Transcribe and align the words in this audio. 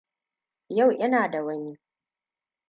Yau 0.75 0.91
ina 1.03 1.27
da 1.31 1.43
wani. 1.43 1.77